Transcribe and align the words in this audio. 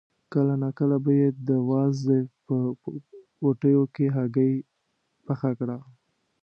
کله 0.33 0.53
ناکله 0.63 0.97
به 1.03 1.11
یې 1.19 1.27
د 1.47 1.49
وازدې 1.69 2.19
په 2.45 2.55
پوټیو 3.37 3.83
کې 3.95 4.05
هګۍ 4.15 4.53
پخه 5.25 5.49
کړه. 5.59 5.77